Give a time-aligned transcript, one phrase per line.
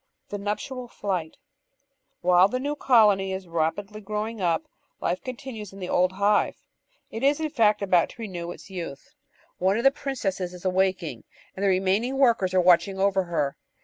[0.29, 1.37] The Nuptial Flight
[2.21, 4.63] While the new colony is rapidly growing up,
[4.99, 6.55] life continues in the old hive;
[7.11, 9.13] it is, in fact, about to renew its youth.
[9.59, 11.23] One of Natural Histoty 527 the princesses is awakening,
[11.55, 13.55] and the remaining workers are watching over her.